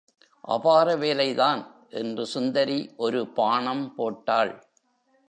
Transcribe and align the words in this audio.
அபார 0.47 0.95
வேலை 0.95 1.33
தான்! 1.33 1.61
என்று 1.91 2.25
சுந்தரி 2.25 2.79
ஒரு 2.97 3.21
பாணம் 3.27 3.85
போட்டாள். 3.95 4.53